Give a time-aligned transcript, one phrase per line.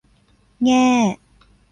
[0.65, 0.85] แง่